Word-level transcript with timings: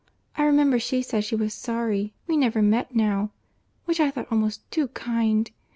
—I 0.35 0.45
remember 0.45 0.79
she 0.79 1.03
said 1.03 1.23
she 1.23 1.35
was 1.35 1.53
sorry 1.53 2.15
we 2.25 2.35
never 2.35 2.63
met 2.63 2.95
now; 2.95 3.29
which 3.85 3.99
I 3.99 4.09
thought 4.09 4.31
almost 4.31 4.61
too 4.71 4.87
kind! 4.87 5.51